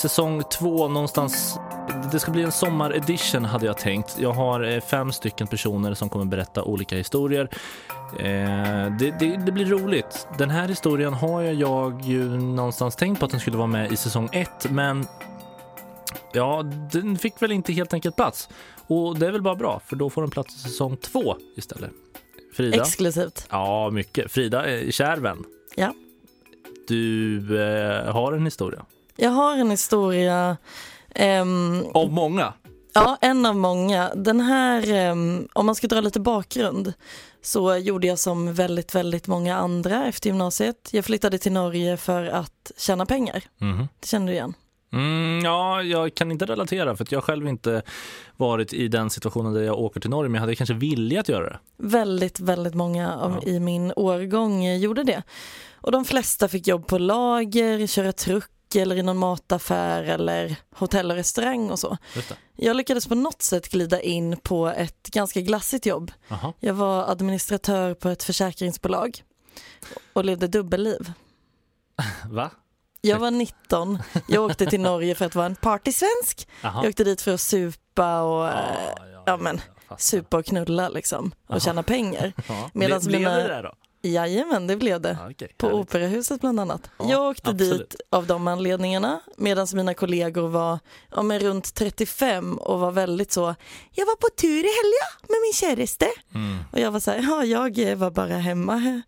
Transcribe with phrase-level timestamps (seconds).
[0.00, 1.58] säsong två någonstans.
[2.12, 4.16] Det ska bli en sommaredition hade jag tänkt.
[4.20, 7.48] Jag har eh, fem stycken personer som kommer berätta olika historier.
[8.18, 10.28] Eh, det, det, det, blir roligt.
[10.38, 13.96] Den här historien har jag ju någonstans tänkt på att den skulle vara med i
[13.96, 15.06] säsong ett, men
[16.32, 16.62] ja,
[16.92, 18.48] den fick väl inte helt enkelt plats.
[18.86, 21.90] Och det är väl bara bra, för då får den plats i säsong två istället.
[22.54, 22.82] Frida?
[22.82, 23.46] Exklusivt.
[23.50, 24.32] Ja, mycket.
[24.32, 25.44] Frida, kär vän.
[25.76, 25.94] Ja.
[26.88, 28.84] Du eh, har en historia.
[29.20, 30.56] Jag har en historia.
[31.42, 32.52] Um, av många?
[32.92, 34.14] Ja, en av många.
[34.14, 36.92] Den här, um, om man ska dra lite bakgrund,
[37.42, 40.88] så gjorde jag som väldigt, väldigt många andra efter gymnasiet.
[40.92, 43.42] Jag flyttade till Norge för att tjäna pengar.
[43.60, 43.88] Mm.
[44.00, 44.54] Det känner du igen?
[44.92, 47.82] Mm, ja, jag kan inte relatera för att jag själv inte
[48.36, 51.28] varit i den situationen där jag åker till Norge men jag hade kanske vilja att
[51.28, 51.58] göra det.
[51.76, 53.50] Väldigt, väldigt många av, ja.
[53.50, 55.22] i min årgång gjorde det.
[55.74, 61.10] Och de flesta fick jobb på lager, köra truck eller i någon mataffär eller hotell
[61.10, 61.96] och restaurang och så.
[62.56, 66.12] Jag lyckades på något sätt glida in på ett ganska glassigt jobb.
[66.30, 66.52] Aha.
[66.60, 69.22] Jag var administratör på ett försäkringsbolag
[70.12, 71.12] och levde dubbelliv.
[72.26, 72.50] Va?
[73.00, 73.98] Jag var 19,
[74.28, 76.48] jag åkte till Norge för att vara en partysvensk.
[76.64, 76.82] Aha.
[76.82, 78.52] Jag åkte dit för att supa och ja,
[78.96, 79.60] ja, ja, ja men,
[79.98, 81.60] supa och knulla liksom och Aha.
[81.60, 82.32] tjäna pengar.
[82.72, 83.36] Medan mina...
[83.36, 83.74] Det där då?
[84.02, 85.18] Jajamän, det blev det.
[85.22, 85.80] Ah, okay, på härligt.
[85.80, 86.90] Operahuset bland annat.
[86.98, 87.90] Ja, jag åkte absolut.
[87.90, 90.78] dit av de anledningarna medan mina kollegor var
[91.10, 93.54] ja, men runt 35 och var väldigt så,
[93.92, 96.08] jag var på tur i helgen med min käraste.
[96.34, 96.58] Mm.
[96.72, 99.02] Och jag var så här, ja jag var bara hemma.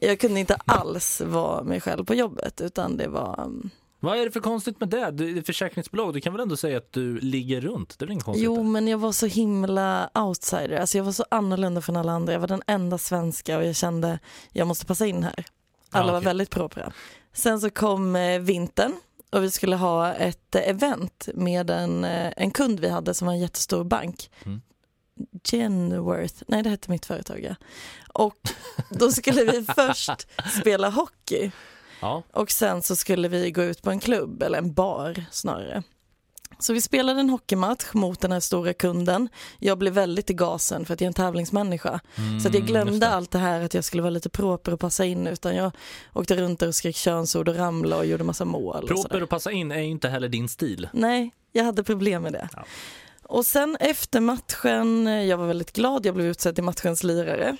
[0.00, 3.70] Jag kunde inte alls vara mig själv på jobbet utan det var mm,
[4.02, 5.10] vad är det för konstigt med det?
[5.10, 7.98] Du är försäkringsbolag, du kan väl ändå säga att du ligger runt?
[7.98, 8.44] Det är inget konstigt.
[8.44, 10.80] Jo, men jag var så himla outsider.
[10.80, 12.32] Alltså jag var så annorlunda från alla andra.
[12.32, 14.18] Jag var den enda svenska och jag kände
[14.52, 15.44] jag måste passa in här.
[15.90, 16.12] Alla ah, okay.
[16.12, 16.92] var väldigt propra.
[17.32, 18.92] Sen så kom eh, vintern
[19.30, 23.26] och vi skulle ha ett eh, event med en, eh, en kund vi hade som
[23.26, 24.30] var en jättestor bank.
[24.44, 24.62] Mm.
[25.50, 27.54] Genworth, nej det hette mitt företag ja.
[28.08, 28.38] Och
[28.90, 30.28] då skulle vi först
[30.60, 31.50] spela hockey
[32.02, 32.22] Ja.
[32.32, 35.82] Och sen så skulle vi gå ut på en klubb, eller en bar snarare.
[36.58, 39.28] Så vi spelade en hockeymatch mot den här stora kunden.
[39.58, 42.00] Jag blev väldigt i gasen för att jag är en tävlingsmänniska.
[42.18, 44.80] Mm, så att jag glömde allt det här att jag skulle vara lite proper och
[44.80, 45.72] passa in utan jag
[46.14, 48.86] åkte runt där och skrek könsord och ramlade och gjorde massa mål.
[48.86, 50.88] Proper och, och passa in är inte heller din stil.
[50.92, 52.48] Nej, jag hade problem med det.
[52.52, 52.64] Ja.
[53.22, 57.56] Och sen efter matchen, jag var väldigt glad, jag blev utsedd till matchens lirare.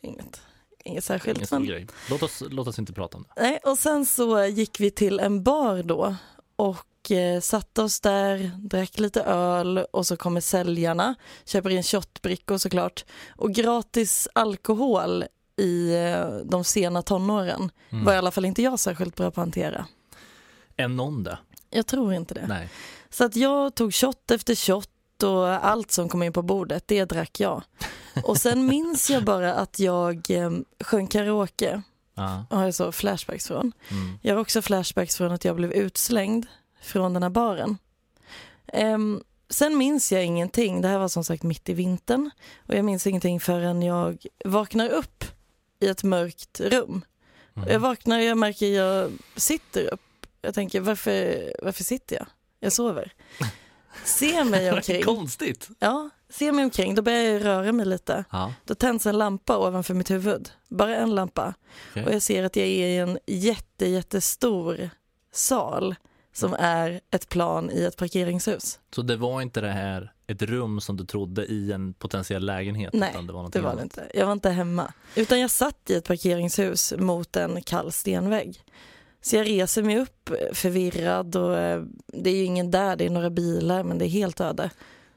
[0.00, 0.40] Inget
[0.84, 1.38] inget särskilt.
[1.38, 1.64] Ingen men...
[1.64, 1.86] grej.
[2.10, 3.42] Låt, oss, låt oss inte prata om det.
[3.42, 6.16] Nej, och sen så gick vi till en bar då
[6.56, 12.58] och eh, satte oss där, drack lite öl och så kommer säljarna, köper in shotbrickor
[12.58, 13.04] såklart
[13.36, 15.24] och gratis alkohol
[15.56, 18.04] i eh, de sena tonåren mm.
[18.04, 19.86] var i alla fall inte jag särskilt bra på att hantera.
[20.76, 21.38] Är någon det?
[21.70, 22.46] Jag tror inte det.
[22.46, 22.68] Nej.
[23.10, 24.88] Så att jag tog shot efter shot
[25.22, 27.62] och allt som kom in på bordet, det drack jag.
[28.24, 30.50] Och sen minns jag bara att jag eh,
[30.80, 31.82] sjöng karaoke.
[32.14, 32.44] Ja.
[32.50, 33.72] Har jag så flashbacks från.
[33.90, 34.18] Mm.
[34.22, 36.46] Jag har också flashbacks från att jag blev utslängd
[36.82, 37.78] från den här baren.
[38.72, 40.80] Um, sen minns jag ingenting.
[40.80, 42.30] Det här var som sagt mitt i vintern.
[42.66, 45.24] Och jag minns ingenting förrän jag vaknar upp
[45.80, 47.04] i ett mörkt rum.
[47.56, 47.68] Mm.
[47.68, 50.26] Jag vaknar och jag märker att jag sitter upp.
[50.42, 52.26] Jag tänker varför, varför sitter jag?
[52.60, 53.12] Jag sover.
[54.04, 55.02] Ser mig omkring.
[55.02, 55.68] Konstigt.
[55.78, 58.24] Ja, ser mig omkring, då börjar jag röra mig lite.
[58.30, 58.54] Ja.
[58.64, 61.54] Då tänds en lampa ovanför mitt huvud, bara en lampa.
[61.90, 62.04] Okay.
[62.04, 64.90] Och jag ser att jag är i en jätte, jättestor
[65.32, 65.94] sal
[66.34, 68.80] som är ett plan i ett parkeringshus.
[68.94, 72.92] Så det var inte det här ett rum som du trodde i en potentiell lägenhet?
[72.92, 74.10] Nej, det var, det var det inte.
[74.14, 74.92] Jag var inte hemma.
[75.14, 78.64] Utan jag satt i ett parkeringshus mot en kall stenvägg.
[79.22, 83.10] Så jag reser mig upp förvirrad och eh, det är ju ingen där, det är
[83.10, 84.70] några bilar men det är helt öde.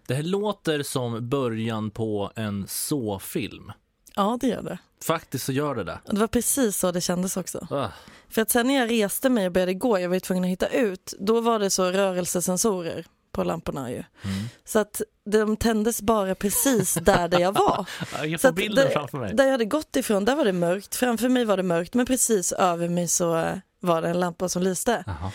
[0.08, 3.72] Det här låter som början på en så-film.
[4.16, 4.78] Ja, det gör det.
[5.04, 6.00] Faktiskt så gör det det.
[6.06, 7.68] Det var precis så det kändes också.
[7.72, 7.88] Uh.
[8.30, 10.50] För att sen när jag reste mig och började gå, jag var ju tvungen att
[10.50, 13.96] hitta ut, då var det så rörelsesensorer på lamporna ju.
[13.96, 14.46] Mm.
[14.66, 17.90] Så att de tändes bara precis där, där jag var.
[18.26, 19.34] jag får bilden framför mig.
[19.34, 20.96] Där jag hade gått ifrån, där var det mörkt.
[20.96, 24.62] Framför mig var det mörkt, men precis över mig så var det en lampa som
[24.62, 25.04] lyste.
[25.08, 25.32] Aha.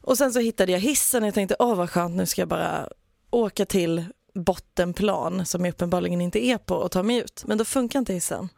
[0.00, 2.48] Och sen så hittade jag hissen och jag tänkte, åh vad skönt, nu ska jag
[2.48, 2.88] bara
[3.30, 4.04] åka till
[4.34, 7.44] bottenplan som jag uppenbarligen inte är på och ta mig ut.
[7.46, 8.48] Men då funkar inte hissen.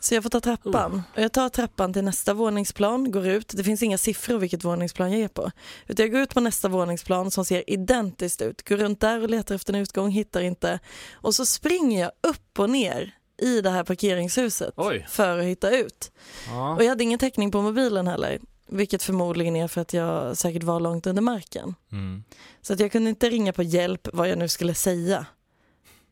[0.00, 1.02] Så jag får ta trappan.
[1.16, 3.52] Och jag tar trappan till nästa våningsplan, går ut.
[3.56, 5.50] Det finns inga siffror vilket våningsplan jag är på.
[5.86, 8.68] Utan jag går ut på nästa våningsplan som ser identiskt ut.
[8.68, 10.80] Går runt där och letar efter en utgång, hittar inte.
[11.12, 15.06] Och så springer jag upp och ner i det här parkeringshuset Oj.
[15.08, 16.12] för att hitta ut.
[16.48, 16.74] Ja.
[16.74, 18.38] Och jag hade ingen täckning på mobilen heller.
[18.66, 21.74] vilket förmodligen är för att jag säkert var långt under marken.
[21.92, 22.24] Mm.
[22.62, 25.26] Så att jag kunde inte ringa på hjälp vad jag nu skulle säga,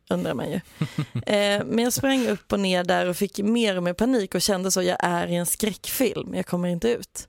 [0.09, 0.55] undrar man ju.
[1.25, 4.41] eh, men jag sprang upp och ner där och fick mer och mer panik och
[4.41, 7.28] kände så jag är i en skräckfilm, jag kommer inte ut.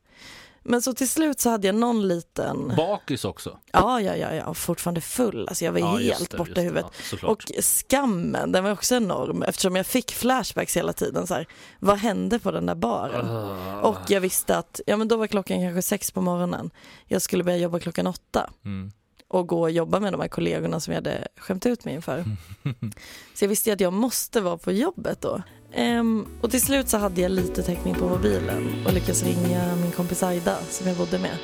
[0.70, 2.72] Men så till slut så hade jag någon liten...
[2.76, 3.58] Bakis också?
[3.72, 5.48] Ja, ja, ja, ja fortfarande full.
[5.48, 6.60] Alltså jag var Ja, helt det, borta i det.
[6.60, 6.86] huvudet.
[7.22, 7.28] Ja.
[7.28, 11.26] Och skammen, den var också enorm eftersom jag fick flashbacks hela tiden.
[11.26, 11.46] Så här,
[11.78, 13.26] vad hände på den där baren?
[13.30, 13.80] Ah.
[13.80, 16.70] Och jag visste att, ja men då var klockan kanske sex på morgonen.
[17.06, 18.90] Jag skulle börja jobba klockan åtta Mm.
[19.28, 22.24] och gå och jobba med de här kollegorna som jag hade skämt ut mig inför.
[23.34, 25.42] Så jag visste att jag måste vara på jobbet då.
[25.76, 29.92] Um, och till slut så hade jag lite täckning på mobilen och lyckades ringa min
[29.92, 31.36] kompis Aida som jag bodde med.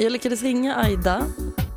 [0.00, 1.26] Jag lyckades ringa Aida.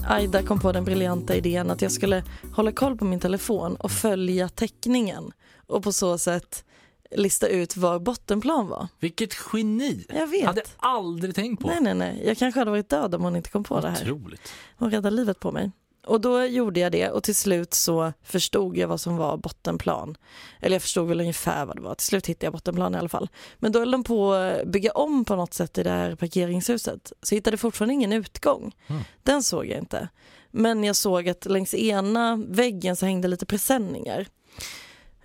[0.07, 2.23] Aida kom på den briljanta idén att jag skulle
[2.55, 5.31] hålla koll på min telefon och följa täckningen
[5.67, 6.65] och på så sätt
[7.11, 8.87] lista ut var bottenplan var.
[8.99, 10.05] Vilket geni!
[10.09, 10.45] Jag vet.
[10.45, 11.67] Hade aldrig tänkt på.
[11.67, 12.23] Nej, nej, nej.
[12.25, 14.01] Jag kanske hade varit död om hon inte kom på det här.
[14.11, 14.53] Otroligt.
[14.77, 15.71] Hon räddade livet på mig.
[16.05, 20.17] Och då gjorde jag det och till slut så förstod jag vad som var bottenplan.
[20.59, 21.95] Eller jag förstod väl ungefär vad det var.
[21.95, 23.29] Till slut hittade jag bottenplan i alla fall.
[23.59, 27.13] Men då höll de på att bygga om på något sätt i det här parkeringshuset.
[27.21, 28.75] Så jag hittade fortfarande ingen utgång.
[28.87, 29.01] Mm.
[29.23, 30.09] Den såg jag inte.
[30.51, 34.27] Men jag såg att längs ena väggen så hängde lite presenningar.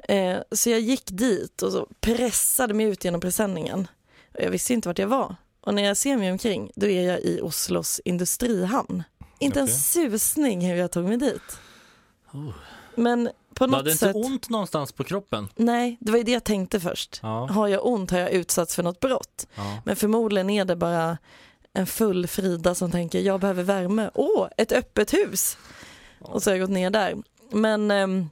[0.08, 3.88] Eh, så jag gick dit och så pressade mig ut genom presenningen.
[4.32, 5.36] Jag visste inte vart jag var.
[5.60, 9.02] Och när jag ser mig omkring då är jag i Oslos industrihamn.
[9.38, 9.72] Inte Okej.
[9.74, 11.58] en susning hur jag tog mig dit.
[12.32, 12.50] Oh.
[12.94, 14.16] Men på Du något hade sätt...
[14.16, 15.48] inte ont någonstans på kroppen?
[15.56, 17.20] Nej, det var ju det jag tänkte först.
[17.22, 17.46] Ja.
[17.50, 19.46] Har jag ont har jag utsatts för något brott.
[19.54, 19.82] ja.
[19.84, 21.18] Men förmodligen är det bara
[21.72, 24.10] en full Frida som tänker jag behöver värme.
[24.14, 25.56] Åh, ett öppet hus!
[26.20, 27.14] Och så har jag gått ner där.
[27.50, 28.28] Men ehm,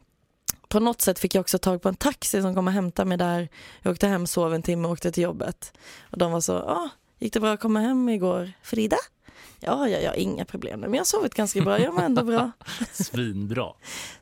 [0.69, 3.19] på något sätt fick jag också tag på en taxi som kom och hämtade mig
[3.19, 3.49] där.
[3.83, 5.73] Jag åkte hem, sov en timme och åkte till jobbet.
[6.11, 6.89] Och de var så, ah,
[7.19, 8.97] gick det bra att komma hem igår Frida?
[9.61, 10.81] Ja, ja, ja, inga problem.
[10.81, 12.51] Men jag har sovit ganska bra, jag var ändå bra.
[12.93, 13.73] Svinbra.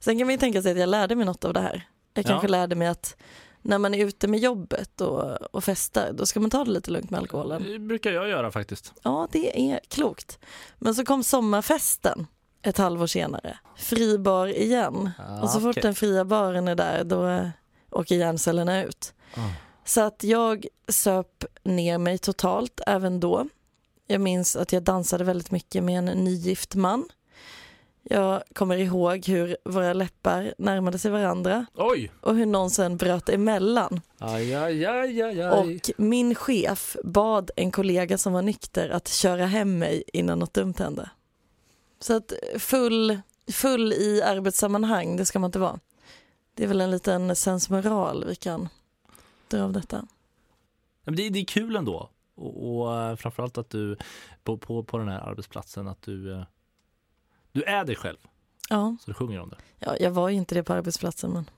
[0.00, 1.88] Sen kan man ju tänka sig att jag lärde mig något av det här.
[2.14, 2.28] Jag Ja.
[2.28, 3.16] kanske lärde mig att
[3.62, 6.90] när man är ute med jobbet och, och festar, då ska man ta det lite
[6.90, 7.62] lugnt med alkoholen.
[7.62, 8.92] Det brukar jag göra faktiskt.
[9.02, 10.38] Ja, det är klokt.
[10.78, 12.26] Men så kom sommarfesten
[12.62, 13.58] ett halvår senare.
[13.76, 15.10] Fri bar igen.
[15.42, 15.82] och så fort Ah, okej.
[15.82, 17.50] den fria baren är där, då
[17.90, 19.14] åker hjärncellerna ut.
[19.34, 19.40] Ah.
[19.84, 23.48] Så att jag söp ner mig totalt även då.
[24.06, 27.04] Jag minns att jag dansade väldigt mycket med en nygift man.
[28.02, 32.12] Jag kommer ihåg hur våra läppar närmade sig varandra Oj!
[32.20, 34.00] och hur någon sen bröt emellan.
[34.18, 35.50] Aj, aj, aj, aj, aj.
[35.52, 40.54] Och min chef bad en kollega som var nykter att köra hem mig innan något
[40.54, 41.10] dumt hände.
[42.00, 43.20] Så att full,
[43.52, 45.80] full i arbetssammanhang, det ska man inte vara.
[46.54, 48.68] Det är väl en liten sensmoral vi kan
[49.48, 50.06] dra av detta.
[51.04, 52.10] Det, det är kul ändå.
[52.34, 53.96] Och, och eh, framförallt att du
[54.44, 56.42] på, på, på den här arbetsplatsen att du, eh,
[57.52, 58.16] du är dig själv.
[58.68, 59.56] Ja, Så du sjunger om det.
[59.78, 61.50] ja, jag var ju inte det på arbetsplatsen men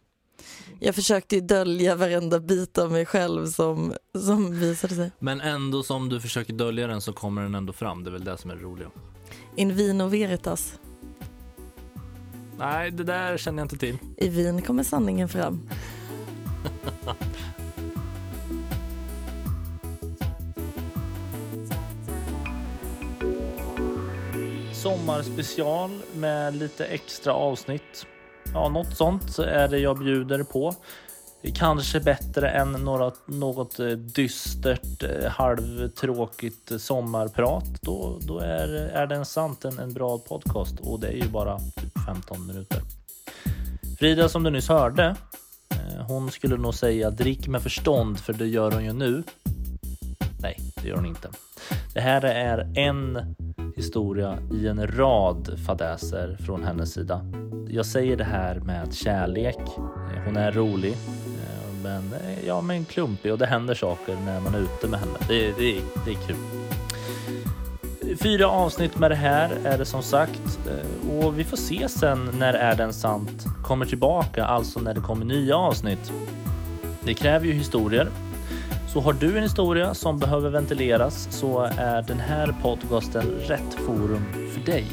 [0.81, 3.93] jag försökte dölja varenda bit av mig själv som,
[4.25, 5.11] som visade sig.
[5.19, 8.05] Men ändå som du försöker dölja den så kommer den ändå fram.
[8.05, 8.91] Det är väl det som är det roliga.
[9.57, 10.79] In vino veritas.
[12.59, 13.99] Nej, det där känner jag inte till.
[14.17, 15.69] I vin kommer sanningen fram.
[24.87, 28.07] Sommarspecial med lite extra avsnitt.
[28.53, 30.75] Ja, något sånt är det jag bjuder på.
[31.55, 37.83] Kanske bättre än några, något eh, dystert, eh, halvtråkigt sommarprat.
[37.83, 41.59] Då, då är, är den sant en, en bra podcast och det är ju bara
[41.59, 42.81] typ 15 minuter.
[43.99, 45.17] Frida som du nyss hörde,
[45.71, 49.23] eh, hon skulle nog säga drick med förstånd för det gör hon ju nu.
[50.41, 51.29] Nej, det gör hon inte.
[51.95, 53.35] Det här är en
[53.77, 57.21] historia i en rad fadäser från hennes sida.
[57.69, 59.59] Jag säger det här med kärlek.
[59.77, 64.41] Eh, hon är rolig, eh, men eh, ja, men klumpig och det händer saker när
[64.41, 65.19] man är ute med henne.
[65.29, 66.37] Det, det, det är kul.
[68.19, 70.59] Fyra avsnitt med det här är det som sagt
[71.11, 75.25] och vi får se sen när Är den sant kommer tillbaka, alltså när det kommer
[75.25, 76.13] nya avsnitt.
[77.05, 78.09] Det kräver ju historier
[78.97, 84.23] så har du en historia som behöver ventileras så är den här podcasten rätt forum
[84.53, 84.87] för dig.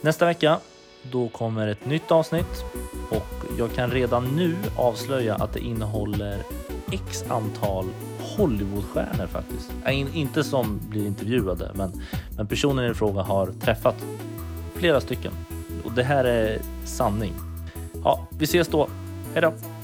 [0.00, 0.58] Nästa vecka
[1.02, 2.64] då kommer ett nytt avsnitt
[3.10, 6.42] och jag kan redan nu avslöja att det innehåller
[6.92, 7.84] x antal
[8.36, 9.70] Hollywoodstjärnor faktiskt.
[9.84, 11.92] Äh, inte som blir intervjuade, men,
[12.36, 13.96] men personen i fråga har träffat
[14.74, 15.32] flera stycken.
[15.84, 17.32] Och det här är sanning.
[18.04, 18.88] Ja, vi ses då.
[19.34, 19.77] Hej då!